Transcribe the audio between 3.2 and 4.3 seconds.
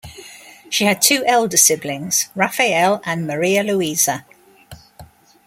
Maria Luisa.